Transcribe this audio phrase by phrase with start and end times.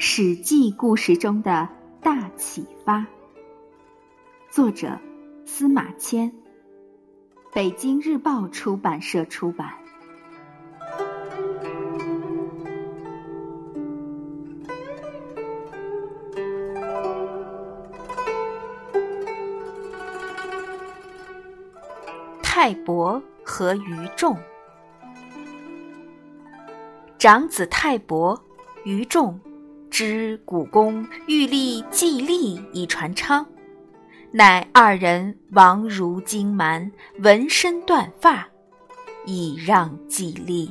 [0.00, 1.68] 史记》故事中的
[2.00, 3.04] 大启发，
[4.48, 4.96] 作者
[5.44, 6.32] 司马迁，
[7.52, 9.68] 北京日报出版社出版。
[22.40, 24.38] 泰伯和于仲，
[27.18, 28.40] 长子泰伯、
[28.84, 29.40] 于仲
[29.90, 33.44] 知古公欲立季历以传昌，
[34.30, 38.46] 乃二人王如荆蛮，纹身断发，
[39.26, 40.70] 以让季历。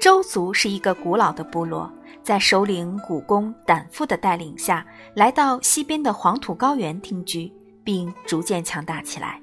[0.00, 1.90] 周族是一个古老的部落，
[2.24, 4.84] 在首领古公胆父的带领下，
[5.14, 7.50] 来到西边的黄土高原定居，
[7.84, 9.40] 并逐渐强大起来。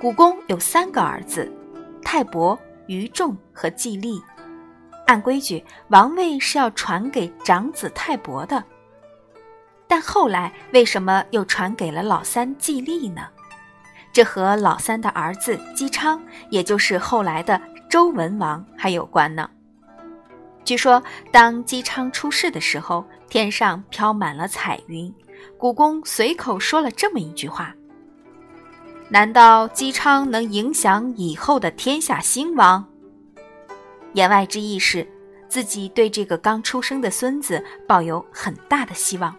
[0.00, 1.50] 古公有三个儿子：
[2.02, 4.22] 泰伯、于仲和季历。
[5.06, 8.62] 按规矩，王位是要传给长子泰伯的，
[9.86, 13.28] 但后来为什么又传给了老三季历呢？
[14.12, 16.20] 这和老三的儿子姬昌，
[16.50, 19.48] 也就是后来的周文王还有关呢。
[20.64, 25.14] 据说，当姬昌出世的时候，天上飘满了彩云。
[25.56, 27.74] 古公随口说了这么一句话
[29.08, 32.84] ：“难道姬昌能影响以后的天下兴亡？”
[34.14, 35.06] 言外之意是，
[35.48, 39.34] 自己对这个刚出生的孙子抱有很大的希望。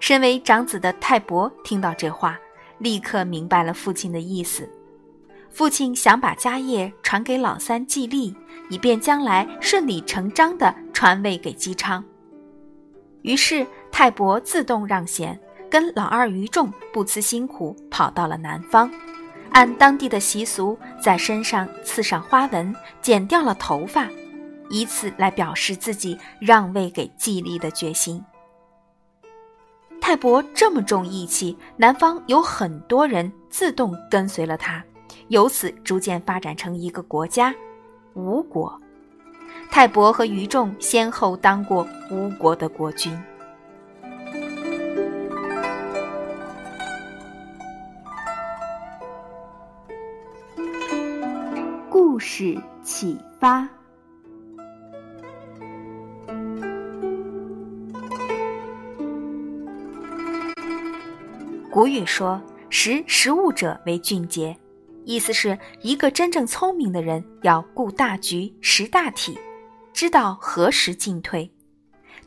[0.00, 2.38] 身为长子的泰伯听到这话，
[2.78, 4.68] 立刻明白了父亲的意思。
[5.50, 8.34] 父亲想把家业传给老三季历，
[8.70, 12.04] 以便将来顺理成章地传位给姬昌。
[13.22, 13.66] 于是
[13.98, 15.36] 泰伯自动让贤，
[15.68, 18.88] 跟老二于仲不辞辛苦跑到了南方，
[19.50, 22.72] 按当地的习俗，在身上刺上花纹，
[23.02, 24.06] 剪掉了头发，
[24.70, 28.24] 以此来表示自己让位给季历的决心。
[30.00, 34.80] 泰伯这么重义气，南方有很多人自动跟随了他。
[35.26, 37.52] 由此逐渐发展成一个国家，
[38.14, 38.80] 吴国。
[39.72, 43.20] 泰伯和于仲先后当过吴国的国君。
[52.18, 53.68] 故事启发：
[61.70, 64.58] 古语说：“识时务者为俊杰。”
[65.06, 69.38] 意思是一个真正聪明的人要顾大局、识大体，
[69.92, 71.48] 知道何时进退；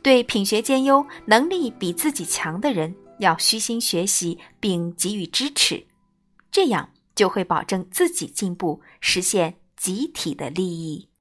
[0.00, 5.84] 对品学兼优、能力比自己强的人要虚心学习并给予支持，
[6.50, 11.11] 这样就会保证自己进步，实现集体的利益。